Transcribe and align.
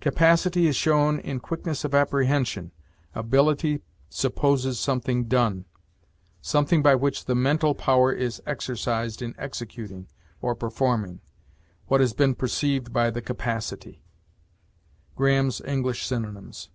Capacity 0.00 0.66
is 0.66 0.74
shown 0.74 1.20
in 1.20 1.38
quickness 1.38 1.84
of 1.84 1.94
apprehension. 1.94 2.72
Ability 3.14 3.80
supposes 4.10 4.76
something 4.76 5.26
done; 5.26 5.66
something 6.42 6.82
by 6.82 6.96
which 6.96 7.26
the 7.26 7.36
mental 7.36 7.76
power 7.76 8.12
is 8.12 8.42
exercised 8.44 9.22
in 9.22 9.36
executing, 9.38 10.08
or 10.42 10.56
performing, 10.56 11.20
what 11.86 12.00
has 12.00 12.12
been 12.12 12.34
perceived 12.34 12.92
by 12.92 13.08
the 13.12 13.22
capacity." 13.22 14.02
Graham's 15.14 15.60
"English 15.64 16.08
Synonymes." 16.08 16.70